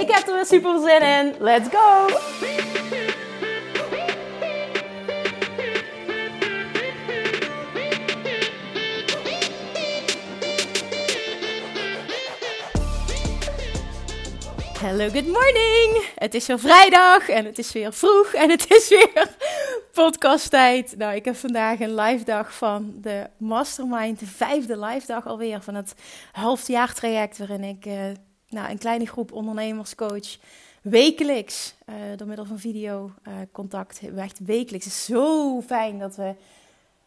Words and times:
Ik 0.00 0.10
heb 0.10 0.26
er 0.26 0.34
weer 0.34 0.46
super 0.46 0.80
zin 0.80 1.02
in. 1.02 1.34
Let's 1.38 1.68
go! 1.68 2.06
Hello, 14.78 15.08
good 15.08 15.26
morning! 15.26 16.06
Het 16.14 16.34
is 16.34 16.46
weer 16.46 16.58
vrijdag 16.58 17.28
en 17.28 17.44
het 17.44 17.58
is 17.58 17.72
weer 17.72 17.92
vroeg 17.92 18.32
en 18.32 18.50
het 18.50 18.70
is 18.70 18.88
weer 18.88 19.36
podcasttijd. 19.92 20.94
Nou, 20.96 21.14
ik 21.14 21.24
heb 21.24 21.36
vandaag 21.36 21.80
een 21.80 21.94
live 21.94 22.24
dag 22.24 22.54
van 22.54 22.94
de 23.00 23.26
Mastermind, 23.38 24.18
de 24.18 24.26
vijfde 24.26 24.78
live 24.78 25.06
dag 25.06 25.26
alweer 25.26 25.60
van 25.60 25.74
het 25.74 25.94
halfjaartraject 26.32 27.38
waarin 27.38 27.64
ik 27.64 27.86
uh, 27.86 27.94
nou, 28.48 28.70
een 28.70 28.78
kleine 28.78 29.06
groep 29.06 29.32
ondernemers 29.32 29.94
coach 29.94 30.36
wekelijks 30.82 31.74
uh, 31.88 31.94
door 32.16 32.26
middel 32.26 32.44
van 32.44 32.58
video 32.58 33.10
uh, 33.28 33.34
contact. 33.52 34.00
Echt 34.16 34.38
wekelijks. 34.38 34.84
Het 34.84 34.94
is 34.94 35.04
zo 35.04 35.60
fijn 35.60 35.98
dat 35.98 36.16
we 36.16 36.34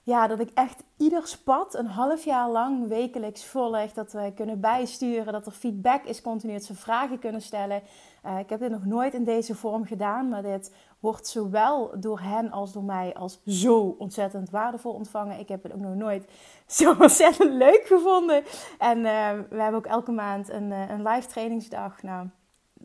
ja, 0.04 0.28
dat 0.28 0.40
ik 0.40 0.50
echt 0.54 0.84
ieder 0.98 1.28
spat 1.28 1.76
een 1.76 1.86
half 1.86 2.26
jaar 2.26 2.50
lang 2.50 2.88
wekelijks 2.88 3.46
volg. 3.46 3.94
Dat 3.94 4.12
we 4.12 4.32
kunnen 4.36 4.60
bijsturen, 4.60 5.34
dat 5.34 5.46
er 5.46 5.52
feedback 5.52 6.04
is 6.04 6.22
continu, 6.22 6.54
dat 6.54 6.64
ze 6.64 6.76
vragen 6.76 7.20
kunnen 7.20 7.42
stellen. 7.42 7.82
Uh, 8.26 8.40
ik 8.40 8.50
heb 8.50 8.60
dit 8.60 8.72
nog 8.72 8.86
nooit 8.86 9.14
in 9.14 9.24
deze 9.24 9.56
vorm 9.56 9.86
gedaan, 9.86 10.30
maar 10.30 10.42
dit 10.42 10.74
wordt 11.00 11.28
zowel 11.28 12.00
door 12.00 12.20
hen 12.20 12.52
als 12.52 12.74
door 12.74 12.84
mij 12.84 13.14
als 13.14 13.42
zo 13.46 13.96
ontzettend 13.98 14.50
waardevol 14.50 14.94
ontvangen. 14.94 15.40
Ik 15.40 15.48
heb 15.48 15.64
het 15.64 15.74
ook 15.74 15.80
nog 15.80 15.96
nooit 15.96 16.32
zo 16.68 16.96
ontzettend 17.00 17.54
leuk 17.54 17.84
gevonden. 17.86 18.44
En 18.78 18.98
uh, 18.98 19.04
we 19.50 19.62
hebben 19.62 19.76
ook 19.76 19.86
elke 19.86 20.12
maand 20.12 20.50
een, 20.50 20.72
uh, 20.72 20.90
een 20.90 21.08
live 21.08 21.28
trainingsdag. 21.28 22.04
Nou, 22.04 22.28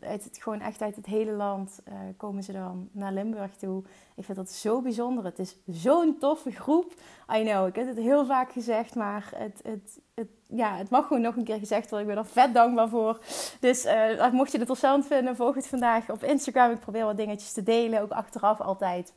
uit 0.05 0.23
het, 0.23 0.37
gewoon 0.41 0.61
echt 0.61 0.81
uit 0.81 0.95
het 0.95 1.05
hele 1.05 1.31
land 1.31 1.79
uh, 1.87 1.93
komen 2.17 2.43
ze 2.43 2.51
dan 2.51 2.89
naar 2.91 3.13
Limburg 3.13 3.55
toe. 3.55 3.83
Ik 4.15 4.25
vind 4.25 4.37
dat 4.37 4.49
zo 4.49 4.81
bijzonder. 4.81 5.23
Het 5.23 5.39
is 5.39 5.57
zo'n 5.65 6.17
toffe 6.19 6.51
groep. 6.51 6.93
I 7.35 7.43
know, 7.43 7.67
ik 7.67 7.75
heb 7.75 7.87
het 7.87 7.97
heel 7.97 8.25
vaak 8.25 8.51
gezegd, 8.51 8.95
maar 8.95 9.31
het, 9.35 9.59
het, 9.63 9.99
het, 10.13 10.27
ja, 10.47 10.75
het 10.75 10.89
mag 10.89 11.07
gewoon 11.07 11.21
nog 11.21 11.35
een 11.35 11.43
keer 11.43 11.59
gezegd 11.59 11.89
worden. 11.89 12.09
Ik 12.09 12.15
ben 12.15 12.23
er 12.23 12.29
vet 12.29 12.53
dankbaar 12.53 12.89
voor. 12.89 13.19
Dus 13.59 13.85
uh, 13.85 14.31
mocht 14.31 14.51
je 14.51 14.57
het 14.57 14.69
interessant 14.69 15.05
vinden, 15.05 15.35
volg 15.35 15.55
het 15.55 15.67
vandaag 15.67 16.09
op 16.09 16.23
Instagram. 16.23 16.71
Ik 16.71 16.79
probeer 16.79 17.05
wat 17.05 17.17
dingetjes 17.17 17.51
te 17.51 17.63
delen, 17.63 18.01
ook 18.01 18.11
achteraf 18.11 18.61
altijd. 18.61 19.13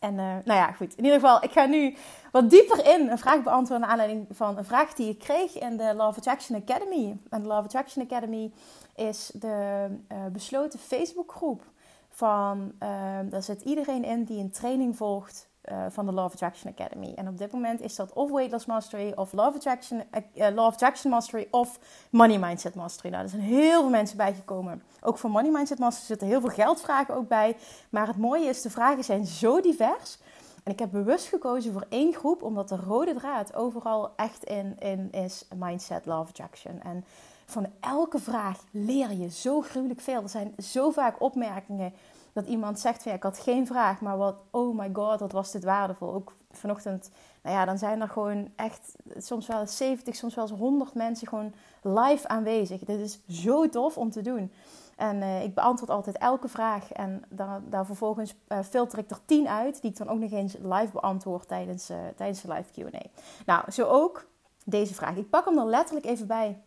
En 0.00 0.12
uh, 0.12 0.18
nou 0.18 0.58
ja, 0.58 0.72
goed. 0.72 0.96
In 0.96 1.04
ieder 1.04 1.20
geval, 1.20 1.44
ik 1.44 1.50
ga 1.50 1.64
nu 1.64 1.96
wat 2.32 2.50
dieper 2.50 2.94
in 2.94 3.08
een 3.08 3.18
vraag 3.18 3.42
beantwoorden 3.42 3.80
naar 3.80 3.90
aanleiding 3.90 4.26
van 4.30 4.58
een 4.58 4.64
vraag 4.64 4.94
die 4.94 5.08
ik 5.08 5.18
kreeg 5.18 5.58
in 5.58 5.76
de 5.76 5.94
Love 5.94 6.18
Attraction 6.18 6.62
Academy. 6.62 7.16
En 7.30 7.42
de 7.42 7.48
Love 7.48 7.62
Attraction 7.62 8.04
Academy 8.04 8.52
is 8.94 9.30
de 9.34 9.86
uh, 10.12 10.18
besloten 10.32 10.78
Facebookgroep 10.78 11.62
van, 12.08 12.72
uh, 12.82 12.88
daar 13.24 13.42
zit 13.42 13.62
iedereen 13.62 14.04
in 14.04 14.24
die 14.24 14.38
een 14.38 14.50
training 14.50 14.96
volgt 14.96 15.47
uh, 15.70 15.84
van 15.88 16.06
de 16.06 16.12
Love 16.12 16.32
Attraction 16.32 16.72
Academy. 16.72 17.12
En 17.14 17.28
op 17.28 17.38
dit 17.38 17.52
moment 17.52 17.80
is 17.80 17.96
dat 17.96 18.12
of 18.12 18.30
Weight 18.30 18.52
Loss 18.52 18.66
Mastery, 18.66 19.12
of 19.14 19.32
Love 19.32 19.56
Attraction, 19.56 20.02
uh, 20.34 20.46
Love 20.54 20.72
Attraction 20.72 21.10
Mastery, 21.10 21.48
of 21.50 21.78
Money 22.10 22.38
Mindset 22.38 22.74
Mastery. 22.74 23.10
Nou, 23.10 23.22
er 23.22 23.30
zijn 23.30 23.42
heel 23.42 23.80
veel 23.80 23.90
mensen 23.90 24.16
bijgekomen. 24.16 24.82
Ook 25.00 25.18
voor 25.18 25.30
Money 25.30 25.50
Mindset 25.50 25.78
Mastery 25.78 26.06
zitten 26.06 26.26
heel 26.26 26.40
veel 26.40 26.50
geldvragen 26.50 27.14
ook 27.14 27.28
bij. 27.28 27.56
Maar 27.90 28.06
het 28.06 28.16
mooie 28.16 28.48
is, 28.48 28.62
de 28.62 28.70
vragen 28.70 29.04
zijn 29.04 29.26
zo 29.26 29.60
divers. 29.60 30.18
En 30.64 30.72
ik 30.72 30.78
heb 30.78 30.90
bewust 30.90 31.26
gekozen 31.26 31.72
voor 31.72 31.86
één 31.88 32.14
groep, 32.14 32.42
omdat 32.42 32.68
de 32.68 32.76
rode 32.76 33.14
draad 33.14 33.54
overal 33.54 34.12
echt 34.16 34.44
in, 34.44 34.76
in 34.78 35.12
is 35.12 35.44
Mindset, 35.56 36.06
Love 36.06 36.28
Attraction. 36.28 36.82
En 36.82 37.04
van 37.46 37.66
elke 37.80 38.18
vraag 38.18 38.64
leer 38.70 39.12
je 39.12 39.30
zo 39.30 39.60
gruwelijk 39.60 40.00
veel. 40.00 40.22
Er 40.22 40.28
zijn 40.28 40.54
zo 40.58 40.90
vaak 40.90 41.20
opmerkingen 41.20 41.92
dat 42.38 42.46
iemand 42.46 42.80
zegt 42.80 43.02
van 43.02 43.10
ja, 43.10 43.16
ik 43.16 43.22
had 43.22 43.38
geen 43.38 43.66
vraag, 43.66 44.00
maar 44.00 44.16
wat, 44.16 44.36
oh 44.50 44.78
my 44.78 44.90
god, 44.92 45.20
wat 45.20 45.32
was 45.32 45.52
dit 45.52 45.64
waardevol. 45.64 46.12
Ook 46.12 46.36
vanochtend, 46.50 47.10
nou 47.42 47.56
ja, 47.56 47.64
dan 47.64 47.78
zijn 47.78 48.00
er 48.00 48.08
gewoon 48.08 48.48
echt 48.56 48.96
soms 49.16 49.46
wel 49.46 49.66
70, 49.66 50.16
soms 50.16 50.34
wel 50.34 50.48
eens 50.48 50.58
100 50.58 50.94
mensen 50.94 51.28
gewoon 51.28 51.54
live 51.82 52.28
aanwezig. 52.28 52.80
Dit 52.80 53.00
is 53.00 53.20
zo 53.42 53.68
tof 53.68 53.96
om 53.98 54.10
te 54.10 54.22
doen. 54.22 54.52
En 54.96 55.16
uh, 55.16 55.42
ik 55.42 55.54
beantwoord 55.54 55.90
altijd 55.90 56.18
elke 56.18 56.48
vraag. 56.48 56.92
En 56.92 57.22
daar, 57.28 57.60
daar 57.68 57.86
vervolgens 57.86 58.34
uh, 58.48 58.58
filter 58.62 58.98
ik 58.98 59.10
er 59.10 59.20
10 59.24 59.48
uit, 59.48 59.80
die 59.80 59.90
ik 59.90 59.96
dan 59.96 60.08
ook 60.08 60.18
nog 60.18 60.30
eens 60.30 60.56
live 60.62 60.92
beantwoord 60.92 61.48
tijdens, 61.48 61.90
uh, 61.90 61.96
tijdens 62.16 62.40
de 62.40 62.52
live 62.52 62.80
QA. 62.80 63.00
Nou, 63.46 63.70
zo 63.70 63.86
ook 63.86 64.26
deze 64.64 64.94
vraag. 64.94 65.16
Ik 65.16 65.30
pak 65.30 65.44
hem 65.44 65.58
er 65.58 65.66
letterlijk 65.66 66.06
even 66.06 66.26
bij. 66.26 66.62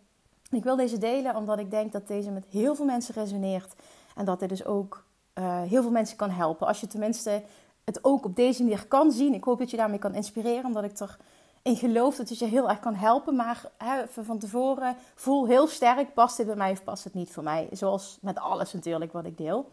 Ik 0.49 0.63
wil 0.63 0.75
deze 0.75 0.97
delen 0.97 1.35
omdat 1.35 1.59
ik 1.59 1.71
denk 1.71 1.91
dat 1.91 2.07
deze 2.07 2.31
met 2.31 2.45
heel 2.49 2.75
veel 2.75 2.85
mensen 2.85 3.13
resoneert. 3.13 3.73
En 4.15 4.25
dat 4.25 4.39
dit 4.39 4.49
dus 4.49 4.65
ook 4.65 5.03
uh, 5.39 5.61
heel 5.61 5.81
veel 5.81 5.91
mensen 5.91 6.17
kan 6.17 6.29
helpen. 6.29 6.67
Als 6.67 6.79
je 6.79 6.87
tenminste 6.87 7.43
het 7.83 8.03
ook 8.03 8.25
op 8.25 8.35
deze 8.35 8.63
manier 8.63 8.87
kan 8.87 9.11
zien. 9.11 9.33
Ik 9.33 9.43
hoop 9.43 9.59
dat 9.59 9.71
je 9.71 9.77
daarmee 9.77 9.99
kan 9.99 10.15
inspireren, 10.15 10.65
omdat 10.65 10.83
ik 10.83 10.99
erin 11.63 11.77
geloof 11.77 12.15
dat 12.15 12.29
het 12.29 12.39
je 12.39 12.45
heel 12.45 12.69
erg 12.69 12.79
kan 12.79 12.95
helpen. 12.95 13.35
Maar 13.35 13.65
hè, 13.77 14.07
van 14.07 14.39
tevoren 14.39 14.95
voel 15.15 15.45
heel 15.47 15.67
sterk, 15.67 16.13
past 16.13 16.37
dit 16.37 16.45
bij 16.45 16.55
mij 16.55 16.71
of 16.71 16.83
past 16.83 17.03
het 17.03 17.13
niet 17.13 17.31
voor 17.31 17.43
mij? 17.43 17.67
Zoals 17.71 18.17
met 18.21 18.39
alles 18.39 18.73
natuurlijk 18.73 19.13
wat 19.13 19.25
ik 19.25 19.37
deel. 19.37 19.69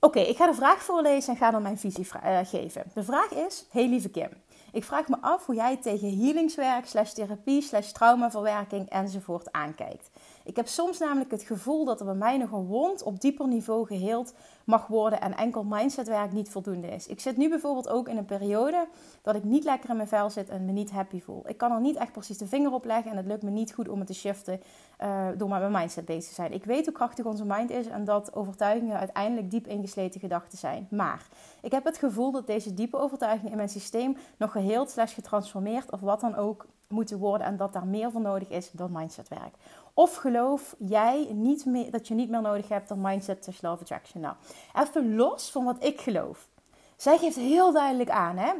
Oké, 0.00 0.20
ik 0.20 0.36
ga 0.36 0.46
de 0.46 0.54
vraag 0.54 0.82
voorlezen 0.82 1.32
en 1.32 1.38
ga 1.38 1.50
dan 1.50 1.62
mijn 1.62 1.78
visie 1.78 2.08
uh, 2.24 2.38
geven. 2.42 2.82
De 2.94 3.04
vraag 3.04 3.30
is, 3.30 3.66
hey 3.70 3.88
lieve 3.88 4.08
Kim, 4.08 4.30
ik 4.72 4.84
vraag 4.84 5.08
me 5.08 5.16
af 5.20 5.46
hoe 5.46 5.54
jij 5.54 5.76
tegen 5.76 6.18
healingswerk, 6.18 6.86
slash 6.86 7.12
therapie, 7.12 7.62
slash 7.62 7.90
traumaverwerking 7.90 8.88
enzovoort 8.88 9.52
aankijkt. 9.52 10.10
Ik 10.44 10.56
heb 10.56 10.66
soms 10.68 10.98
namelijk 10.98 11.30
het 11.30 11.42
gevoel 11.42 11.84
dat 11.84 12.00
er 12.00 12.06
bij 12.06 12.14
mij 12.14 12.36
nog 12.36 12.50
een 12.52 12.66
wond 12.66 13.02
op 13.02 13.20
dieper 13.20 13.48
niveau 13.48 13.86
geheeld 13.86 14.34
mag 14.66 14.86
worden 14.86 15.20
en 15.20 15.36
enkel 15.36 15.64
mindsetwerk 15.64 16.32
niet 16.32 16.48
voldoende 16.48 16.88
is. 16.88 17.06
Ik 17.06 17.20
zit 17.20 17.36
nu 17.36 17.48
bijvoorbeeld 17.48 17.88
ook 17.88 18.08
in 18.08 18.16
een 18.16 18.24
periode 18.24 18.88
dat 19.22 19.34
ik 19.34 19.44
niet 19.44 19.64
lekker 19.64 19.90
in 19.90 19.96
mijn 19.96 20.08
vel 20.08 20.30
zit 20.30 20.48
en 20.48 20.64
me 20.64 20.72
niet 20.72 20.90
happy 20.90 21.20
voel. 21.20 21.48
Ik 21.48 21.56
kan 21.56 21.72
er 21.72 21.80
niet 21.80 21.96
echt 21.96 22.12
precies 22.12 22.38
de 22.38 22.46
vinger 22.46 22.72
op 22.72 22.84
leggen 22.84 23.10
en 23.10 23.16
het 23.16 23.26
lukt 23.26 23.42
me 23.42 23.50
niet 23.50 23.74
goed 23.74 23.88
om 23.88 23.98
het 23.98 24.06
te 24.06 24.14
shiften 24.14 24.60
uh, 25.02 25.26
door 25.36 25.48
met 25.48 25.58
mijn 25.58 25.72
mindset 25.72 26.04
bezig 26.04 26.28
te 26.28 26.34
zijn. 26.34 26.52
Ik 26.52 26.64
weet 26.64 26.84
hoe 26.84 26.94
krachtig 26.94 27.24
onze 27.24 27.44
mind 27.44 27.70
is 27.70 27.86
en 27.86 28.04
dat 28.04 28.34
overtuigingen 28.34 28.98
uiteindelijk 28.98 29.50
diep 29.50 29.66
ingesleten 29.66 30.20
gedachten 30.20 30.58
zijn. 30.58 30.86
Maar 30.90 31.26
ik 31.60 31.72
heb 31.72 31.84
het 31.84 31.98
gevoel 31.98 32.32
dat 32.32 32.46
deze 32.46 32.74
diepe 32.74 32.98
overtuigingen 32.98 33.50
in 33.50 33.56
mijn 33.56 33.68
systeem 33.68 34.16
nog 34.36 34.52
geheeld 34.52 34.90
slash 34.90 35.14
getransformeerd 35.14 35.90
of 35.90 36.00
wat 36.00 36.20
dan 36.20 36.34
ook 36.34 36.66
moeten 36.88 37.18
worden 37.18 37.46
en 37.46 37.56
dat 37.56 37.72
daar 37.72 37.86
meer 37.86 38.10
voor 38.10 38.20
nodig 38.20 38.48
is 38.48 38.70
dan 38.70 38.92
mindsetwerk. 38.92 39.54
Of 39.98 40.14
geloof 40.16 40.74
jij 40.78 41.28
niet 41.32 41.64
meer, 41.64 41.90
dat 41.90 42.08
je 42.08 42.14
niet 42.14 42.28
meer 42.28 42.40
nodig 42.40 42.68
hebt 42.68 42.88
dan 42.88 43.00
mindset 43.00 43.44
slash 43.44 43.60
love 43.60 43.82
attraction? 43.82 44.22
Nou, 44.22 44.34
even 44.74 45.14
los 45.14 45.50
van 45.50 45.64
wat 45.64 45.84
ik 45.84 46.00
geloof. 46.00 46.48
Zij 46.96 47.18
geeft 47.18 47.36
heel 47.36 47.72
duidelijk 47.72 48.10
aan 48.10 48.36
hè, 48.36 48.52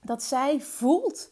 dat 0.00 0.22
zij 0.22 0.60
voelt 0.60 1.30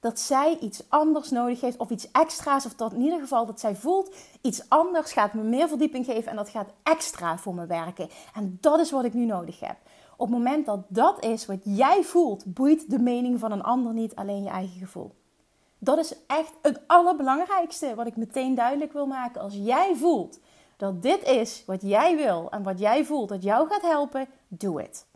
dat 0.00 0.20
zij 0.20 0.58
iets 0.60 0.82
anders 0.88 1.30
nodig 1.30 1.60
heeft 1.60 1.76
of 1.76 1.90
iets 1.90 2.10
extra's. 2.10 2.66
Of 2.66 2.74
dat 2.74 2.92
in 2.92 3.00
ieder 3.00 3.20
geval 3.20 3.46
dat 3.46 3.60
zij 3.60 3.76
voelt 3.76 4.14
iets 4.40 4.68
anders 4.68 5.12
gaat 5.12 5.34
me 5.34 5.42
meer 5.42 5.68
verdieping 5.68 6.04
geven 6.04 6.30
en 6.30 6.36
dat 6.36 6.48
gaat 6.48 6.70
extra 6.82 7.38
voor 7.38 7.54
me 7.54 7.66
werken. 7.66 8.08
En 8.34 8.58
dat 8.60 8.80
is 8.80 8.90
wat 8.90 9.04
ik 9.04 9.14
nu 9.14 9.24
nodig 9.24 9.60
heb. 9.60 9.76
Op 10.16 10.28
het 10.28 10.36
moment 10.36 10.66
dat 10.66 10.80
dat 10.88 11.24
is 11.24 11.46
wat 11.46 11.60
jij 11.62 12.02
voelt, 12.02 12.54
boeit 12.54 12.90
de 12.90 12.98
mening 12.98 13.38
van 13.38 13.52
een 13.52 13.62
ander 13.62 13.92
niet, 13.92 14.14
alleen 14.14 14.42
je 14.42 14.50
eigen 14.50 14.78
gevoel. 14.78 15.14
Dat 15.84 15.98
is 15.98 16.14
echt 16.26 16.52
het 16.62 16.80
allerbelangrijkste 16.86 17.94
wat 17.94 18.06
ik 18.06 18.16
meteen 18.16 18.54
duidelijk 18.54 18.92
wil 18.92 19.06
maken. 19.06 19.40
Als 19.40 19.54
jij 19.54 19.94
voelt 19.94 20.38
dat 20.76 21.02
dit 21.02 21.22
is 21.22 21.62
wat 21.66 21.82
jij 21.82 22.16
wil 22.16 22.50
en 22.50 22.62
wat 22.62 22.78
jij 22.78 23.04
voelt 23.04 23.28
dat 23.28 23.42
jou 23.42 23.68
gaat 23.68 23.82
helpen, 23.82 24.28
doe 24.48 24.82
het. 24.82 25.06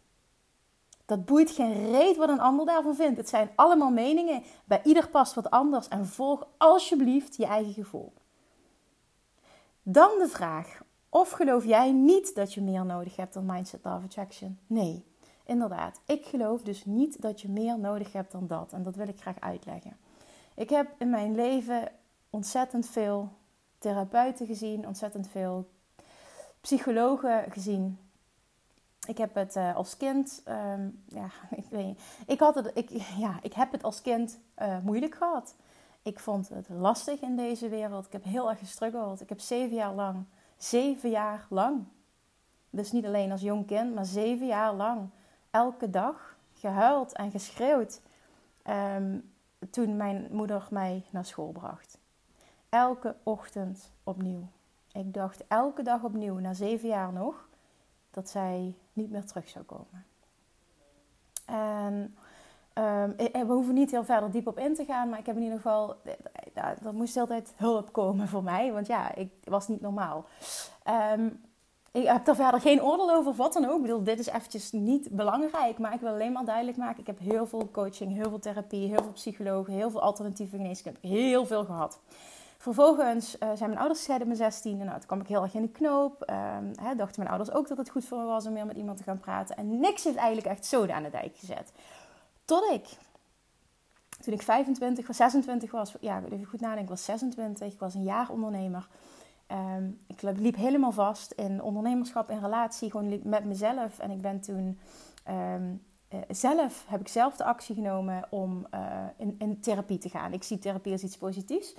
Dat 1.04 1.24
boeit 1.24 1.50
geen 1.50 1.90
reet 1.90 2.16
wat 2.16 2.28
een 2.28 2.40
ander 2.40 2.66
daarvan 2.66 2.94
vindt. 2.94 3.16
Het 3.16 3.28
zijn 3.28 3.50
allemaal 3.54 3.90
meningen. 3.90 4.42
Bij 4.64 4.80
ieder 4.84 5.08
past 5.08 5.34
wat 5.34 5.50
anders. 5.50 5.88
En 5.88 6.06
volg 6.06 6.46
alsjeblieft 6.56 7.36
je 7.36 7.46
eigen 7.46 7.72
gevoel. 7.72 8.12
Dan 9.82 10.10
de 10.18 10.28
vraag: 10.28 10.80
of 11.08 11.30
geloof 11.30 11.64
jij 11.64 11.92
niet 11.92 12.34
dat 12.34 12.54
je 12.54 12.60
meer 12.60 12.84
nodig 12.84 13.16
hebt 13.16 13.34
dan 13.34 13.46
Mindset 13.46 13.84
Love 13.84 14.04
Attraction? 14.04 14.58
Nee, 14.66 15.04
inderdaad. 15.44 16.00
Ik 16.06 16.24
geloof 16.24 16.62
dus 16.62 16.84
niet 16.84 17.22
dat 17.22 17.40
je 17.40 17.48
meer 17.48 17.78
nodig 17.78 18.12
hebt 18.12 18.32
dan 18.32 18.46
dat. 18.46 18.72
En 18.72 18.82
dat 18.82 18.96
wil 18.96 19.08
ik 19.08 19.20
graag 19.20 19.40
uitleggen. 19.40 19.96
Ik 20.56 20.70
heb 20.70 20.94
in 20.98 21.10
mijn 21.10 21.34
leven 21.34 21.88
ontzettend 22.30 22.88
veel 22.88 23.32
therapeuten 23.78 24.46
gezien, 24.46 24.86
ontzettend 24.86 25.28
veel 25.28 25.68
psychologen 26.60 27.52
gezien. 27.52 27.98
Ik 29.06 29.18
heb 29.18 29.34
het 29.34 29.56
uh, 29.56 29.76
als 29.76 29.96
kind, 29.96 30.42
ehm, 30.44 30.88
ja, 31.04 31.28
ik 31.60 31.64
weet 31.70 31.86
niet. 31.86 32.00
Ik, 32.26 32.40
had 32.40 32.54
het, 32.54 32.70
ik, 32.74 32.90
ja, 33.24 33.38
ik 33.42 33.52
heb 33.52 33.72
het 33.72 33.82
als 33.82 34.02
kind 34.02 34.38
uh, 34.58 34.78
moeilijk 34.82 35.14
gehad. 35.14 35.54
Ik 36.02 36.18
vond 36.18 36.48
het 36.48 36.68
lastig 36.68 37.20
in 37.20 37.36
deze 37.36 37.68
wereld. 37.68 38.06
Ik 38.06 38.12
heb 38.12 38.24
heel 38.24 38.50
erg 38.50 38.58
gestruggeld. 38.58 39.20
Ik 39.20 39.28
heb 39.28 39.40
zeven 39.40 39.76
jaar 39.76 39.94
lang, 39.94 40.24
zeven 40.56 41.10
jaar 41.10 41.46
lang, 41.48 41.84
dus 42.70 42.92
niet 42.92 43.06
alleen 43.06 43.30
als 43.30 43.40
jong 43.40 43.66
kind, 43.66 43.94
maar 43.94 44.04
zeven 44.04 44.46
jaar 44.46 44.72
lang, 44.74 45.08
elke 45.50 45.90
dag 45.90 46.36
gehuild 46.54 47.12
en 47.12 47.30
geschreeuwd 47.30 48.00
um, 48.96 49.34
toen 49.70 49.96
mijn 49.96 50.28
moeder 50.30 50.68
mij 50.70 51.04
naar 51.10 51.24
school 51.24 51.52
bracht. 51.52 51.98
Elke 52.68 53.16
ochtend 53.22 53.92
opnieuw. 54.04 54.48
Ik 54.92 55.14
dacht 55.14 55.46
elke 55.48 55.82
dag 55.82 56.02
opnieuw, 56.02 56.38
na 56.38 56.54
zeven 56.54 56.88
jaar 56.88 57.12
nog, 57.12 57.48
dat 58.10 58.28
zij 58.28 58.74
niet 58.92 59.10
meer 59.10 59.24
terug 59.24 59.48
zou 59.48 59.64
komen. 59.64 60.06
En 61.44 62.16
um, 62.74 63.16
we 63.16 63.44
hoeven 63.46 63.74
niet 63.74 63.90
heel 63.90 64.04
verder 64.04 64.30
diep 64.30 64.46
op 64.46 64.58
in 64.58 64.74
te 64.74 64.84
gaan, 64.84 65.08
maar 65.08 65.18
ik 65.18 65.26
heb 65.26 65.36
in 65.36 65.42
ieder 65.42 65.56
geval, 65.56 65.96
er 66.54 66.94
moest 66.94 67.16
altijd 67.16 67.52
hulp 67.56 67.92
komen 67.92 68.28
voor 68.28 68.42
mij, 68.42 68.72
want 68.72 68.86
ja, 68.86 69.14
ik 69.14 69.30
was 69.44 69.68
niet 69.68 69.80
normaal. 69.80 70.24
Um, 71.14 71.44
ik 71.96 72.06
heb 72.06 72.24
daar 72.24 72.34
verder 72.34 72.60
geen 72.60 72.82
oordeel 72.82 73.14
over, 73.14 73.34
wat 73.34 73.52
dan 73.52 73.64
ook. 73.64 73.76
Ik 73.76 73.82
bedoel, 73.82 74.04
dit 74.04 74.18
is 74.18 74.26
eventjes 74.26 74.72
niet 74.72 75.08
belangrijk, 75.10 75.78
maar 75.78 75.94
ik 75.94 76.00
wil 76.00 76.12
alleen 76.12 76.32
maar 76.32 76.44
duidelijk 76.44 76.76
maken. 76.76 77.00
Ik 77.00 77.06
heb 77.06 77.18
heel 77.18 77.46
veel 77.46 77.68
coaching, 77.72 78.12
heel 78.12 78.28
veel 78.28 78.38
therapie, 78.38 78.88
heel 78.88 79.02
veel 79.02 79.12
psychologen, 79.12 79.72
heel 79.72 79.90
veel 79.90 80.00
alternatieve 80.00 80.56
geneeskunde. 80.56 80.98
Heel 81.02 81.46
veel 81.46 81.64
gehad. 81.64 82.00
Vervolgens 82.58 83.34
uh, 83.34 83.48
zijn 83.54 83.68
mijn 83.68 83.78
ouders 83.78 83.98
gescheiden 83.98 84.28
op 84.28 84.36
mijn 84.38 84.52
16. 84.52 84.76
Nou, 84.76 84.90
toen 84.90 85.06
kwam 85.06 85.20
ik 85.20 85.26
heel 85.26 85.42
erg 85.42 85.54
in 85.54 85.62
de 85.62 85.68
knoop. 85.68 86.30
Uh, 86.30 86.36
hè, 86.82 86.94
dachten 86.94 87.22
mijn 87.22 87.34
ouders 87.34 87.56
ook 87.56 87.68
dat 87.68 87.78
het 87.78 87.90
goed 87.90 88.04
voor 88.04 88.18
me 88.18 88.24
was 88.24 88.46
om 88.46 88.52
meer 88.52 88.66
met 88.66 88.76
iemand 88.76 88.96
te 88.96 89.02
gaan 89.02 89.20
praten. 89.20 89.56
En 89.56 89.80
niks 89.80 90.04
heeft 90.04 90.16
eigenlijk 90.16 90.46
echt 90.46 90.66
zoden 90.66 90.94
aan 90.94 91.02
de 91.02 91.10
dijk 91.10 91.36
gezet. 91.36 91.72
Tot 92.44 92.70
ik, 92.72 92.86
toen 94.20 94.34
ik 94.34 94.42
25 94.42 95.08
of 95.08 95.16
26 95.16 95.70
was, 95.70 95.94
ja, 96.00 96.22
even 96.30 96.44
goed 96.44 96.60
nadenken, 96.60 96.84
ik 96.84 96.88
was 96.88 97.04
26, 97.04 97.72
ik 97.72 97.78
was 97.78 97.94
een 97.94 98.02
jaar 98.02 98.30
ondernemer. 98.30 98.88
Um, 99.52 99.98
ik 100.06 100.22
liep 100.22 100.56
helemaal 100.56 100.92
vast 100.92 101.32
in 101.32 101.62
ondernemerschap, 101.62 102.30
in 102.30 102.38
relatie, 102.38 102.90
gewoon 102.90 103.20
met 103.22 103.44
mezelf. 103.44 103.98
En 103.98 104.10
ik 104.10 104.20
ben 104.20 104.40
toen 104.40 104.78
um, 105.28 105.82
uh, 106.12 106.20
zelf, 106.28 106.84
heb 106.88 107.00
ik 107.00 107.08
zelf 107.08 107.36
de 107.36 107.44
actie 107.44 107.74
genomen 107.74 108.26
om 108.30 108.66
uh, 108.74 109.04
in, 109.16 109.36
in, 109.38 109.60
therapie 109.60 109.98
te 109.98 110.08
gaan. 110.08 110.32
Ik 110.32 110.42
zie 110.42 110.58
therapie 110.58 110.92
als 110.92 111.02
iets 111.02 111.16
positiefs. 111.16 111.76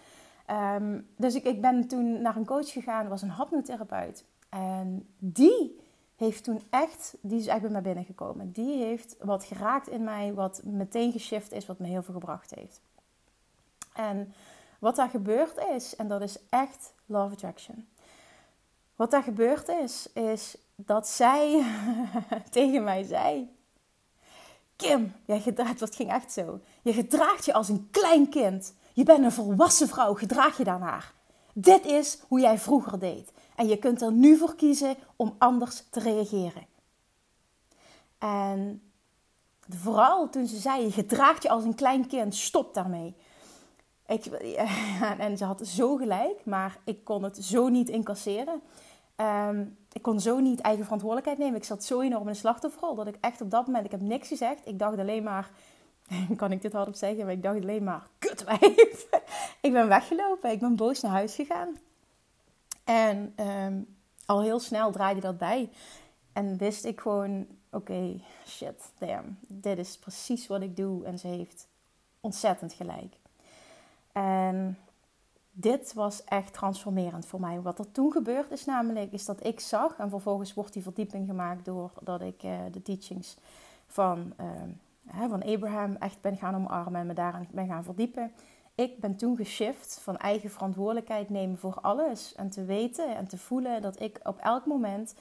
Um, 0.76 1.08
dus 1.18 1.36
ik, 1.36 1.44
ik, 1.44 1.62
ben 1.62 1.88
toen 1.88 2.22
naar 2.22 2.36
een 2.36 2.46
coach 2.46 2.72
gegaan, 2.72 3.08
was 3.08 3.22
een 3.22 3.36
hypnotherapeut. 3.36 4.26
En 4.50 5.08
die 5.18 5.80
heeft 6.16 6.44
toen 6.44 6.62
echt, 6.70 7.16
die 7.22 7.40
is 7.40 7.48
echt 7.48 7.62
bij 7.62 7.70
mij 7.70 7.82
binnengekomen. 7.82 8.52
Die 8.52 8.84
heeft 8.84 9.16
wat 9.20 9.44
geraakt 9.44 9.88
in 9.88 10.04
mij, 10.04 10.34
wat 10.34 10.62
meteen 10.64 11.12
geshift 11.12 11.52
is, 11.52 11.66
wat 11.66 11.80
me 11.80 11.88
heel 11.88 12.04
veel 12.04 12.14
gebracht 12.14 12.56
heeft. 12.56 12.82
En 13.94 14.34
wat 14.80 14.96
daar 14.96 15.10
gebeurd 15.10 15.58
is, 15.76 15.96
en 15.96 16.08
dat 16.08 16.22
is 16.22 16.38
echt 16.50 16.94
love 17.06 17.34
attraction. 17.34 17.88
Wat 18.96 19.12
daar 19.12 19.24
gebeurd 19.24 19.68
is, 19.68 20.10
is 20.14 20.58
dat 20.76 21.08
zij 21.08 21.64
tegen 22.50 22.84
mij 22.84 23.04
zei: 23.04 23.56
Kim, 24.76 25.14
jij 25.26 25.40
gedraagt, 25.40 25.80
dat 25.80 25.96
ging 25.96 26.12
echt 26.12 26.32
zo. 26.32 26.60
Je 26.82 26.94
gedraagt 26.94 27.46
je 27.46 27.54
als 27.54 27.70
een 27.70 27.88
klein 27.92 28.30
kind. 28.30 28.74
Je 28.94 29.04
bent 29.04 29.24
een 29.24 29.32
volwassen 29.32 29.88
vrouw, 29.88 30.14
gedraag 30.14 30.58
je 30.58 30.64
daarnaar. 30.64 31.14
Dit 31.54 31.86
is 31.86 32.20
hoe 32.28 32.40
jij 32.40 32.60
vroeger 32.60 33.00
deed. 33.00 33.32
En 33.56 33.68
je 33.68 33.78
kunt 33.78 34.02
er 34.02 34.12
nu 34.12 34.38
voor 34.38 34.56
kiezen 34.56 34.96
om 35.16 35.36
anders 35.38 35.84
te 35.90 36.00
reageren. 36.00 36.66
En 38.18 38.82
vooral 39.70 40.30
toen 40.30 40.48
ze 40.48 40.58
zei: 40.58 40.84
Je 40.84 40.92
gedraagt 40.92 41.44
je 41.44 41.50
als 41.50 41.64
een 41.64 41.76
klein 41.76 42.08
kind, 42.08 42.36
stop 42.36 42.74
daarmee. 42.74 43.16
En 45.18 45.38
ze 45.38 45.46
had 45.46 45.68
zo 45.68 45.96
gelijk, 45.96 46.46
maar 46.46 46.78
ik 46.84 47.04
kon 47.04 47.24
het 47.24 47.38
zo 47.38 47.68
niet 47.68 47.90
incasseren. 47.90 48.62
Ehm, 49.16 49.66
ik 49.92 50.02
kon 50.02 50.20
zo 50.20 50.40
niet 50.40 50.60
eigen 50.60 50.84
verantwoordelijkheid 50.84 51.40
nemen. 51.40 51.56
Ik 51.56 51.64
zat 51.64 51.84
zo 51.84 52.02
enorm 52.02 52.28
in 52.28 52.34
de 52.34 52.40
slachtofferrol 52.40 52.96
dat 52.96 53.08
ik 53.08 53.18
echt 53.22 53.42
op 53.42 53.52
dat 53.52 53.66
moment, 53.66 53.86
ik 53.86 53.92
heb 53.92 54.02
niks 54.02 54.28
gezegd. 54.28 54.68
Ik 54.68 54.80
dacht 54.80 54.98
alleen 54.98 55.24
maar, 55.24 55.50
kan 56.36 56.52
ik 56.52 56.62
dit 56.62 56.74
hardop 56.74 56.96
zeggen, 56.96 57.26
maar 57.26 57.34
ik 57.34 57.44
dacht 57.44 57.62
alleen 57.62 57.84
maar, 57.84 58.08
kutwijf. 58.20 59.08
ik 59.62 59.72
ben 59.72 59.88
weggelopen, 59.88 60.52
ik 60.52 60.60
ben 60.60 60.76
boos 60.76 61.02
naar 61.02 61.12
huis 61.12 61.36
gegaan. 61.36 61.78
En 62.84 63.34
ehm, 63.36 63.82
al 64.26 64.42
heel 64.42 64.60
snel 64.60 64.92
draaide 64.92 65.22
dat 65.22 65.38
bij. 65.38 65.70
En 66.34 66.58
wist 66.58 66.86
ik 66.86 67.00
gewoon, 67.00 67.48
oké, 67.72 68.20
shit, 68.48 68.92
damn, 68.98 69.38
dit 69.48 69.78
is 69.78 69.98
precies 69.98 70.48
wat 70.48 70.62
ik 70.62 70.76
doe. 70.76 71.06
En 71.06 71.20
ze 71.20 71.28
heeft 71.28 71.68
ontzettend 72.20 72.74
gelijk. 72.74 73.16
En 74.18 74.78
dit 75.52 75.94
was 75.94 76.24
echt 76.24 76.54
transformerend 76.54 77.26
voor 77.26 77.40
mij. 77.40 77.62
Wat 77.62 77.80
er 77.80 77.92
toen 77.92 78.12
gebeurd 78.12 78.52
is 78.52 78.66
namelijk, 78.66 79.12
is 79.12 79.26
dat 79.26 79.46
ik 79.46 79.60
zag... 79.60 79.98
en 79.98 80.10
vervolgens 80.10 80.54
wordt 80.54 80.74
die 80.74 80.84
verdieping 80.84 81.28
gemaakt 81.28 81.66
doordat 81.66 82.22
ik 82.22 82.44
uh, 82.44 82.58
de 82.72 82.82
teachings 82.82 83.38
van, 83.88 84.34
uh, 84.42 85.30
van 85.30 85.44
Abraham 85.44 85.96
echt 85.96 86.22
ben 86.22 86.38
gaan 86.38 86.56
omarmen... 86.56 87.02
en 87.02 87.08
me 87.08 87.14
daarin 87.14 87.48
ben 87.52 87.68
gaan 87.68 87.84
verdiepen. 87.84 88.32
Ik 88.76 89.00
ben 89.00 89.16
toen 89.16 89.36
geshift 89.36 90.00
van 90.02 90.18
eigen 90.18 90.50
verantwoordelijkheid 90.50 91.30
nemen 91.30 91.58
voor 91.58 91.80
alles... 91.82 92.36
en 92.36 92.50
te 92.50 92.66
weten 92.66 93.16
en 93.16 93.28
te 93.28 93.38
voelen 93.38 93.82
dat 93.82 94.02
ik 94.02 94.20
op 94.24 94.38
elk 94.38 94.66
moment... 94.66 95.16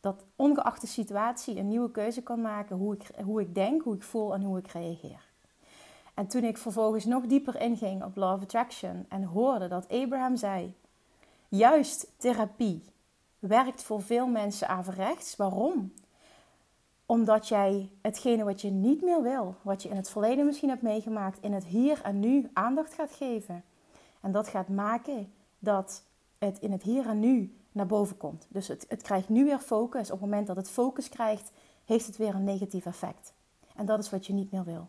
dat 0.00 0.24
ongeacht 0.36 0.80
de 0.80 0.86
situatie 0.86 1.58
een 1.58 1.68
nieuwe 1.68 1.90
keuze 1.90 2.22
kan 2.22 2.40
maken... 2.40 2.76
hoe 2.76 2.94
ik, 2.94 3.10
hoe 3.24 3.40
ik 3.40 3.54
denk, 3.54 3.82
hoe 3.82 3.94
ik 3.94 4.02
voel 4.02 4.34
en 4.34 4.42
hoe 4.42 4.58
ik 4.58 4.66
reageer. 4.66 5.29
En 6.20 6.26
toen 6.26 6.44
ik 6.44 6.58
vervolgens 6.58 7.04
nog 7.04 7.26
dieper 7.26 7.60
inging 7.60 8.04
op 8.04 8.16
Law 8.16 8.34
of 8.34 8.42
Attraction 8.42 9.06
en 9.08 9.24
hoorde 9.24 9.68
dat 9.68 9.88
Abraham 9.88 10.36
zei: 10.36 10.74
juist 11.48 12.12
therapie 12.16 12.84
werkt 13.38 13.82
voor 13.82 14.02
veel 14.02 14.26
mensen 14.26 14.68
averechts. 14.68 15.36
Waarom? 15.36 15.92
Omdat 17.06 17.48
jij 17.48 17.90
hetgene 18.00 18.44
wat 18.44 18.60
je 18.60 18.70
niet 18.70 19.02
meer 19.02 19.22
wil, 19.22 19.54
wat 19.62 19.82
je 19.82 19.88
in 19.88 19.96
het 19.96 20.10
verleden 20.10 20.44
misschien 20.44 20.68
hebt 20.68 20.82
meegemaakt, 20.82 21.38
in 21.40 21.52
het 21.52 21.64
hier 21.64 22.00
en 22.02 22.20
nu 22.20 22.50
aandacht 22.52 22.94
gaat 22.94 23.12
geven. 23.12 23.64
En 24.20 24.32
dat 24.32 24.48
gaat 24.48 24.68
maken 24.68 25.32
dat 25.58 26.02
het 26.38 26.58
in 26.58 26.72
het 26.72 26.82
hier 26.82 27.06
en 27.06 27.20
nu 27.20 27.56
naar 27.72 27.86
boven 27.86 28.16
komt. 28.16 28.46
Dus 28.48 28.68
het, 28.68 28.84
het 28.88 29.02
krijgt 29.02 29.28
nu 29.28 29.44
weer 29.44 29.58
focus. 29.58 30.10
Op 30.10 30.20
het 30.20 30.30
moment 30.30 30.46
dat 30.46 30.56
het 30.56 30.70
focus 30.70 31.08
krijgt, 31.08 31.50
heeft 31.84 32.06
het 32.06 32.16
weer 32.16 32.34
een 32.34 32.44
negatief 32.44 32.86
effect. 32.86 33.32
En 33.76 33.86
dat 33.86 33.98
is 33.98 34.10
wat 34.10 34.26
je 34.26 34.32
niet 34.32 34.50
meer 34.50 34.64
wil. 34.64 34.88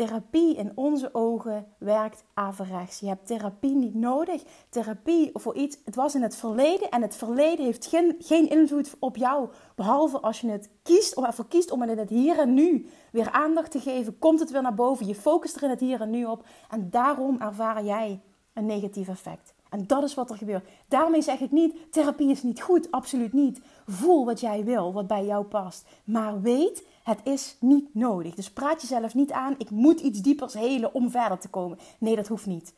Therapie 0.00 0.56
in 0.56 0.72
onze 0.74 1.14
ogen 1.14 1.66
werkt 1.78 2.24
averechts. 2.34 3.00
Je 3.00 3.06
hebt 3.06 3.26
therapie 3.26 3.74
niet 3.74 3.94
nodig. 3.94 4.42
Therapie 4.68 5.30
voor 5.34 5.54
iets, 5.54 5.78
het 5.84 5.94
was 5.94 6.14
in 6.14 6.22
het 6.22 6.36
verleden 6.36 6.90
en 6.90 7.02
het 7.02 7.16
verleden 7.16 7.64
heeft 7.64 7.86
geen, 7.86 8.16
geen 8.18 8.50
invloed 8.50 8.96
op 8.98 9.16
jou. 9.16 9.48
Behalve 9.74 10.20
als 10.20 10.40
je 10.40 10.50
het 10.50 10.70
kiest, 10.82 11.16
of 11.16 11.26
ervoor 11.26 11.48
kiest 11.48 11.70
om 11.70 11.80
het 11.80 11.90
in 11.90 11.98
het 11.98 12.08
hier 12.08 12.38
en 12.38 12.54
nu 12.54 12.86
weer 13.12 13.30
aandacht 13.30 13.70
te 13.70 13.80
geven, 13.80 14.18
komt 14.18 14.40
het 14.40 14.50
weer 14.50 14.62
naar 14.62 14.74
boven. 14.74 15.06
Je 15.06 15.14
focust 15.14 15.56
er 15.56 15.62
in 15.62 15.70
het 15.70 15.80
hier 15.80 16.00
en 16.00 16.10
nu 16.10 16.24
op 16.24 16.44
en 16.70 16.90
daarom 16.90 17.40
ervaar 17.40 17.84
jij 17.84 18.20
een 18.52 18.66
negatief 18.66 19.08
effect. 19.08 19.54
En 19.70 19.86
dat 19.86 20.02
is 20.02 20.14
wat 20.14 20.30
er 20.30 20.36
gebeurt. 20.36 20.68
Daarmee 20.88 21.22
zeg 21.22 21.40
ik 21.40 21.50
niet, 21.50 21.92
therapie 21.92 22.30
is 22.30 22.42
niet 22.42 22.62
goed, 22.62 22.90
absoluut 22.90 23.32
niet. 23.32 23.60
Voel 23.86 24.24
wat 24.24 24.40
jij 24.40 24.64
wil, 24.64 24.92
wat 24.92 25.06
bij 25.06 25.24
jou 25.24 25.44
past. 25.44 25.86
Maar 26.04 26.40
weet, 26.40 26.84
het 27.02 27.20
is 27.24 27.56
niet 27.60 27.94
nodig. 27.94 28.34
Dus 28.34 28.50
praat 28.50 28.80
jezelf 28.80 29.14
niet 29.14 29.32
aan, 29.32 29.54
ik 29.58 29.70
moet 29.70 30.00
iets 30.00 30.20
diepers 30.20 30.54
helen 30.54 30.94
om 30.94 31.10
verder 31.10 31.38
te 31.38 31.48
komen. 31.48 31.78
Nee, 31.98 32.16
dat 32.16 32.28
hoeft 32.28 32.46
niet. 32.46 32.74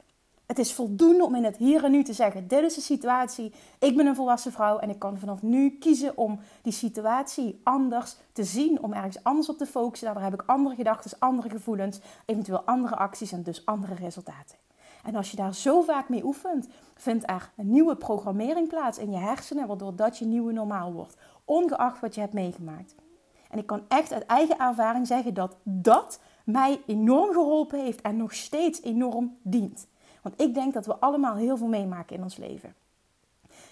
Het 0.46 0.60
is 0.60 0.74
voldoende 0.74 1.24
om 1.24 1.34
in 1.34 1.44
het 1.44 1.56
hier 1.56 1.84
en 1.84 1.90
nu 1.90 2.02
te 2.02 2.12
zeggen: 2.12 2.48
dit 2.48 2.62
is 2.62 2.74
de 2.74 2.80
situatie. 2.80 3.52
Ik 3.78 3.96
ben 3.96 4.06
een 4.06 4.14
volwassen 4.14 4.52
vrouw 4.52 4.78
en 4.78 4.90
ik 4.90 4.98
kan 4.98 5.18
vanaf 5.18 5.42
nu 5.42 5.70
kiezen 5.70 6.16
om 6.16 6.40
die 6.62 6.72
situatie 6.72 7.60
anders 7.62 8.16
te 8.32 8.44
zien, 8.44 8.82
om 8.82 8.92
ergens 8.92 9.24
anders 9.24 9.48
op 9.48 9.58
te 9.58 9.66
focussen. 9.66 10.06
Daardoor 10.06 10.24
heb 10.24 10.40
ik 10.40 10.42
andere 10.46 10.74
gedachten, 10.74 11.18
andere 11.18 11.50
gevoelens, 11.50 12.00
eventueel 12.26 12.60
andere 12.60 12.96
acties 12.96 13.32
en 13.32 13.42
dus 13.42 13.66
andere 13.66 13.94
resultaten. 13.94 14.56
En 15.02 15.14
als 15.14 15.30
je 15.30 15.36
daar 15.36 15.54
zo 15.54 15.82
vaak 15.82 16.08
mee 16.08 16.24
oefent, 16.24 16.68
vindt 16.94 17.30
er 17.30 17.50
een 17.56 17.70
nieuwe 17.70 17.96
programmering 17.96 18.68
plaats 18.68 18.98
in 18.98 19.10
je 19.10 19.18
hersenen, 19.18 19.66
waardoor 19.66 19.96
dat 19.96 20.18
je 20.18 20.24
nieuwe 20.24 20.52
normaal 20.52 20.92
wordt, 20.92 21.16
ongeacht 21.44 22.00
wat 22.00 22.14
je 22.14 22.20
hebt 22.20 22.32
meegemaakt. 22.32 22.94
En 23.52 23.58
ik 23.58 23.66
kan 23.66 23.82
echt 23.88 24.12
uit 24.12 24.26
eigen 24.26 24.58
ervaring 24.58 25.06
zeggen 25.06 25.34
dat 25.34 25.56
dat 25.62 26.20
mij 26.44 26.80
enorm 26.86 27.32
geholpen 27.32 27.80
heeft 27.80 28.00
en 28.00 28.16
nog 28.16 28.34
steeds 28.34 28.82
enorm 28.82 29.36
dient. 29.42 29.86
Want 30.22 30.40
ik 30.40 30.54
denk 30.54 30.74
dat 30.74 30.86
we 30.86 30.96
allemaal 30.96 31.34
heel 31.34 31.56
veel 31.56 31.66
meemaken 31.66 32.16
in 32.16 32.22
ons 32.22 32.36
leven. 32.36 32.74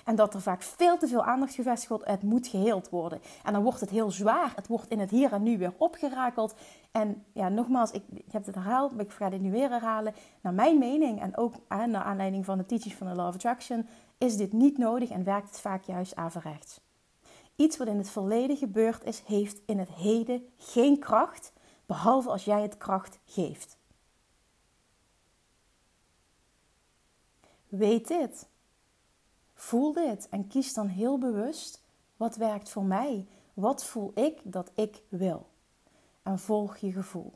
En 0.04 0.16
dat 0.16 0.34
er 0.34 0.40
vaak 0.40 0.62
veel 0.62 0.98
te 0.98 1.08
veel 1.08 1.24
aandacht 1.24 1.54
gevestigd 1.54 1.88
wordt. 1.88 2.06
Het 2.06 2.22
moet 2.22 2.46
geheeld 2.46 2.88
worden. 2.88 3.20
En 3.44 3.52
dan 3.52 3.62
wordt 3.62 3.80
het 3.80 3.90
heel 3.90 4.10
zwaar. 4.10 4.52
Het 4.56 4.66
wordt 4.66 4.90
in 4.90 4.98
het 4.98 5.10
hier 5.10 5.32
en 5.32 5.42
nu 5.42 5.58
weer 5.58 5.72
opgerakeld. 5.76 6.54
En 6.90 7.24
ja, 7.32 7.48
nogmaals, 7.48 7.90
ik, 7.90 8.02
heb 8.30 8.46
het 8.46 8.54
herhaald, 8.54 8.96
maar 8.96 9.04
ik 9.04 9.10
ga 9.10 9.30
dit 9.30 9.40
nu 9.40 9.50
weer 9.50 9.70
herhalen. 9.70 10.14
Naar 10.40 10.54
mijn 10.54 10.78
mening 10.78 11.20
en 11.20 11.36
ook 11.36 11.54
naar 11.68 12.02
aanleiding 12.02 12.44
van 12.44 12.58
de 12.58 12.66
teachings 12.66 12.98
van 12.98 13.06
de 13.06 13.14
Law 13.14 13.28
of 13.28 13.34
Attraction 13.34 13.86
is 14.18 14.36
dit 14.36 14.52
niet 14.52 14.78
nodig 14.78 15.10
en 15.10 15.24
werkt 15.24 15.48
het 15.48 15.60
vaak 15.60 15.82
juist 15.84 16.16
averechts. 16.16 16.80
Iets 17.60 17.76
wat 17.76 17.88
in 17.88 17.98
het 17.98 18.10
verleden 18.10 18.56
gebeurd 18.56 19.04
is, 19.04 19.20
heeft 19.20 19.60
in 19.66 19.78
het 19.78 19.88
heden 19.88 20.48
geen 20.56 20.98
kracht, 20.98 21.52
behalve 21.86 22.30
als 22.30 22.44
jij 22.44 22.62
het 22.62 22.78
kracht 22.78 23.18
geeft. 23.24 23.76
Weet 27.68 28.08
dit. 28.08 28.48
Voel 29.54 29.92
dit 29.92 30.28
en 30.28 30.46
kies 30.46 30.74
dan 30.74 30.86
heel 30.86 31.18
bewust 31.18 31.82
wat 32.16 32.36
werkt 32.36 32.68
voor 32.68 32.84
mij. 32.84 33.26
Wat 33.54 33.84
voel 33.84 34.12
ik 34.14 34.40
dat 34.44 34.70
ik 34.74 35.02
wil? 35.08 35.46
En 36.22 36.38
volg 36.38 36.76
je 36.76 36.92
gevoel. 36.92 37.32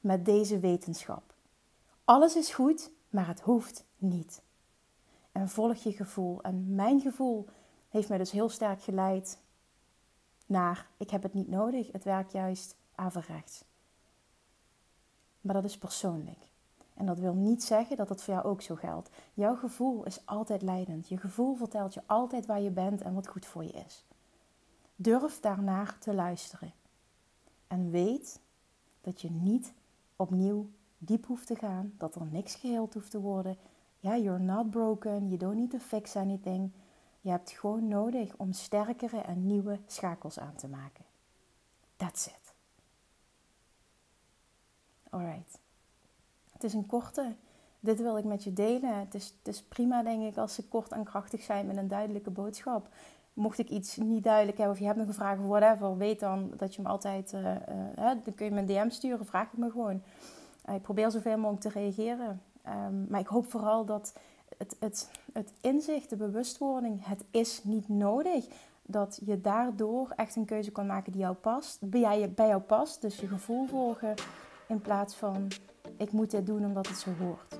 Met 0.00 0.24
deze 0.24 0.58
wetenschap. 0.58 1.34
Alles 2.04 2.36
is 2.36 2.54
goed, 2.54 2.90
maar 3.10 3.26
het 3.26 3.40
hoeft 3.40 3.84
niet. 3.96 4.42
En 5.32 5.48
volg 5.48 5.76
je 5.76 5.92
gevoel. 5.92 6.42
En 6.42 6.74
mijn 6.74 7.00
gevoel 7.00 7.46
heeft 7.88 8.08
mij 8.08 8.18
dus 8.18 8.30
heel 8.30 8.48
sterk 8.48 8.82
geleid 8.82 9.38
naar 10.50 10.88
ik 10.96 11.10
heb 11.10 11.22
het 11.22 11.34
niet 11.34 11.48
nodig. 11.48 11.92
Het 11.92 12.04
werkt 12.04 12.32
juist 12.32 12.76
averechts. 12.94 13.64
Maar 15.40 15.54
dat 15.54 15.64
is 15.64 15.78
persoonlijk. 15.78 16.48
En 16.94 17.06
dat 17.06 17.18
wil 17.18 17.34
niet 17.34 17.62
zeggen 17.62 17.96
dat 17.96 18.08
het 18.08 18.22
voor 18.22 18.34
jou 18.34 18.46
ook 18.46 18.62
zo 18.62 18.74
geldt. 18.74 19.10
Jouw 19.34 19.56
gevoel 19.56 20.04
is 20.04 20.26
altijd 20.26 20.62
leidend. 20.62 21.08
Je 21.08 21.16
gevoel 21.16 21.56
vertelt 21.56 21.94
je 21.94 22.02
altijd 22.06 22.46
waar 22.46 22.60
je 22.60 22.70
bent 22.70 23.00
en 23.00 23.14
wat 23.14 23.28
goed 23.28 23.46
voor 23.46 23.64
je 23.64 23.72
is. 23.86 24.04
Durf 24.96 25.40
daarnaar 25.40 25.98
te 25.98 26.14
luisteren. 26.14 26.72
En 27.66 27.90
weet 27.90 28.40
dat 29.00 29.20
je 29.20 29.30
niet 29.30 29.72
opnieuw 30.16 30.70
diep 30.98 31.26
hoeft 31.26 31.46
te 31.46 31.56
gaan, 31.56 31.92
dat 31.98 32.14
er 32.14 32.26
niks 32.26 32.54
geheeld 32.54 32.94
hoeft 32.94 33.10
te 33.10 33.20
worden. 33.20 33.56
Ja, 33.98 34.16
you're 34.16 34.42
not 34.42 34.70
broken, 34.70 35.26
you 35.26 35.36
don't 35.36 35.56
need 35.56 35.70
to 35.70 35.78
fix 35.78 36.16
anything. 36.16 36.70
Je 37.20 37.30
hebt 37.30 37.50
gewoon 37.50 37.88
nodig 37.88 38.34
om 38.36 38.52
sterkere 38.52 39.20
en 39.20 39.46
nieuwe 39.46 39.78
schakels 39.86 40.38
aan 40.38 40.54
te 40.56 40.68
maken. 40.68 41.04
That's 41.96 42.26
it. 42.26 42.54
Alright. 45.10 45.58
Het 46.52 46.64
is 46.64 46.74
een 46.74 46.86
korte. 46.86 47.34
Dit 47.80 48.00
wil 48.00 48.18
ik 48.18 48.24
met 48.24 48.44
je 48.44 48.52
delen. 48.52 48.98
Het 48.98 49.32
is, 49.42 49.62
prima, 49.62 50.02
denk 50.02 50.22
ik, 50.22 50.36
als 50.36 50.54
ze 50.54 50.68
kort 50.68 50.92
en 50.92 51.04
krachtig 51.04 51.42
zijn 51.42 51.66
met 51.66 51.76
een 51.76 51.88
duidelijke 51.88 52.30
boodschap. 52.30 52.88
Mocht 53.32 53.58
ik 53.58 53.68
iets 53.68 53.96
niet 53.96 54.24
duidelijk 54.24 54.56
hebben 54.56 54.74
of 54.74 54.80
je 54.80 54.86
hebt 54.86 54.98
me 54.98 55.06
gevraagd 55.06 55.40
of 55.40 55.46
whatever, 55.46 55.96
weet 55.96 56.20
dan 56.20 56.52
dat 56.56 56.74
je 56.74 56.82
me 56.82 56.88
altijd. 56.88 57.32
Uh, 57.32 57.40
uh, 57.44 57.54
dan 57.96 58.34
kun 58.34 58.46
je 58.46 58.50
me 58.50 58.58
een 58.58 58.66
DM 58.66 58.88
sturen, 58.88 59.26
vraag 59.26 59.52
ik 59.52 59.58
me 59.58 59.70
gewoon. 59.70 60.02
Uh, 60.68 60.74
ik 60.74 60.82
probeer 60.82 61.10
zoveel 61.10 61.36
mogelijk 61.36 61.60
te 61.60 61.68
reageren. 61.68 62.42
Um, 62.66 63.06
maar 63.08 63.20
ik 63.20 63.26
hoop 63.26 63.50
vooral 63.50 63.84
dat 63.84 64.12
het, 64.60 64.76
het, 64.78 65.10
het 65.32 65.52
inzicht, 65.60 66.10
de 66.10 66.16
bewustwording, 66.16 67.06
het 67.06 67.24
is 67.30 67.60
niet 67.64 67.88
nodig. 67.88 68.46
Dat 68.82 69.20
je 69.24 69.40
daardoor 69.40 70.12
echt 70.16 70.36
een 70.36 70.44
keuze 70.44 70.70
kan 70.70 70.86
maken 70.86 71.12
die 71.12 71.20
jou 71.20 71.34
past, 71.34 71.78
bij, 71.80 72.30
jou 72.36 72.60
past. 72.60 73.00
Dus 73.00 73.16
je 73.16 73.28
gevoel 73.28 73.66
volgen 73.66 74.14
in 74.66 74.80
plaats 74.80 75.14
van 75.14 75.48
ik 75.96 76.12
moet 76.12 76.30
dit 76.30 76.46
doen 76.46 76.64
omdat 76.64 76.88
het 76.88 76.98
zo 76.98 77.10
hoort. 77.18 77.58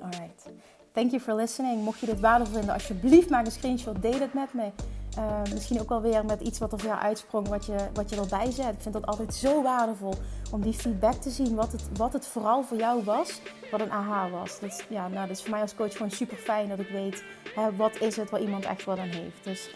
Alright. 0.00 0.50
Thank 0.92 1.10
you 1.10 1.22
for 1.22 1.34
listening. 1.34 1.84
Mocht 1.84 1.98
je 1.98 2.06
dit 2.06 2.20
waardevol 2.20 2.54
vinden, 2.54 2.74
alsjeblieft 2.74 3.30
maak 3.30 3.46
een 3.46 3.52
screenshot. 3.52 4.02
Deel 4.02 4.20
het 4.20 4.34
met 4.34 4.52
me. 4.52 4.70
Uh, 5.18 5.52
misschien 5.52 5.80
ook 5.80 5.88
wel 5.88 6.00
weer 6.00 6.24
met 6.24 6.40
iets 6.40 6.58
wat 6.58 6.72
er 6.72 6.78
voor 6.78 6.88
jou 6.88 7.00
uitsprong, 7.00 7.48
wat 7.48 7.66
je, 7.66 7.76
wat 7.94 8.10
je 8.10 8.16
erbij 8.16 8.50
zet. 8.50 8.72
Ik 8.72 8.80
vind 8.80 8.94
dat 8.94 9.06
altijd 9.06 9.34
zo 9.34 9.62
waardevol 9.62 10.14
om 10.50 10.62
die 10.62 10.72
feedback 10.72 11.14
te 11.14 11.30
zien, 11.30 11.54
wat 11.54 11.72
het, 11.72 11.82
wat 11.96 12.12
het 12.12 12.26
vooral 12.26 12.62
voor 12.62 12.76
jou 12.76 13.04
was, 13.04 13.40
wat 13.70 13.80
een 13.80 13.92
aha 13.92 14.30
was. 14.30 14.60
Dat, 14.60 14.84
ja, 14.88 15.08
nou, 15.08 15.26
dat 15.26 15.36
is 15.36 15.42
voor 15.42 15.50
mij 15.50 15.60
als 15.60 15.74
coach 15.74 15.92
gewoon 15.92 16.10
super 16.10 16.36
fijn 16.36 16.68
dat 16.68 16.78
ik 16.78 16.88
weet, 16.88 17.24
hè, 17.54 17.76
wat 17.76 18.00
is 18.00 18.16
het 18.16 18.30
waar 18.30 18.40
iemand 18.40 18.64
echt 18.64 18.84
wat 18.84 18.98
aan 18.98 19.08
heeft. 19.08 19.44
Dus 19.44 19.70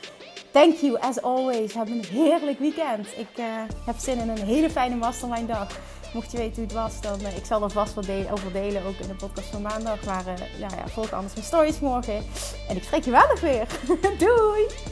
thank 0.51 0.75
you 0.75 0.99
as 0.99 1.23
always. 1.23 1.75
Heb 1.75 1.89
een 1.89 2.05
heerlijk 2.05 2.59
weekend. 2.59 3.07
Ik 3.07 3.39
uh, 3.39 3.47
heb 3.87 3.97
zin 3.99 4.19
in 4.19 4.29
een 4.29 4.45
hele 4.45 4.71
fijne 4.71 4.97
mastermind 4.97 5.49
dag. 5.49 5.79
Mocht 6.15 6.33
je 6.33 6.39
weten 6.39 6.55
hoe 6.55 6.65
het 6.65 6.73
was, 6.73 7.01
dan 7.01 7.21
uh, 7.21 7.37
ik 7.37 7.45
zal 7.45 7.63
er 7.63 7.71
vast 7.71 7.95
wat 7.95 8.05
delen, 8.05 8.31
over 8.31 8.53
delen, 8.53 8.85
ook 8.85 8.99
in 8.99 9.09
de 9.09 9.15
podcast 9.15 9.49
van 9.49 9.63
maandag. 9.63 10.05
Maar 10.05 10.27
uh, 10.27 10.61
nou 10.61 10.77
ja, 10.77 10.89
volg 10.89 11.13
anders 11.13 11.35
mijn 11.35 11.47
stories 11.47 11.81
morgen. 11.81 12.23
En 12.69 12.77
ik 12.77 12.83
spreek 12.83 13.05
je 13.05 13.11
wel 13.11 13.29
nog 13.29 13.41
weer. 13.41 13.67
Doei! 14.19 14.92